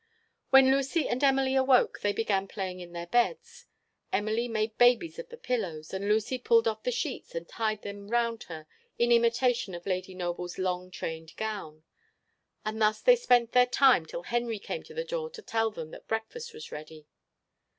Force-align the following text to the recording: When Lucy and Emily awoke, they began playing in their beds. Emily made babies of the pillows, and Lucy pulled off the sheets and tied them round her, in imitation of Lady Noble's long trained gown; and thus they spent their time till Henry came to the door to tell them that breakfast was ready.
When 0.49 0.71
Lucy 0.71 1.07
and 1.07 1.23
Emily 1.23 1.53
awoke, 1.55 1.99
they 1.99 2.11
began 2.11 2.47
playing 2.47 2.79
in 2.79 2.91
their 2.91 3.05
beds. 3.05 3.67
Emily 4.11 4.47
made 4.47 4.75
babies 4.79 5.19
of 5.19 5.29
the 5.29 5.37
pillows, 5.37 5.93
and 5.93 6.09
Lucy 6.09 6.39
pulled 6.39 6.67
off 6.67 6.81
the 6.81 6.91
sheets 6.91 7.35
and 7.35 7.47
tied 7.47 7.83
them 7.83 8.07
round 8.07 8.45
her, 8.45 8.65
in 8.97 9.11
imitation 9.11 9.75
of 9.75 9.85
Lady 9.85 10.15
Noble's 10.15 10.57
long 10.57 10.89
trained 10.89 11.35
gown; 11.37 11.83
and 12.65 12.81
thus 12.81 12.99
they 12.99 13.15
spent 13.15 13.51
their 13.51 13.67
time 13.67 14.07
till 14.07 14.23
Henry 14.23 14.57
came 14.57 14.81
to 14.81 14.95
the 14.95 15.05
door 15.05 15.29
to 15.29 15.41
tell 15.43 15.69
them 15.69 15.91
that 15.91 16.07
breakfast 16.07 16.51
was 16.51 16.71
ready. 16.71 17.05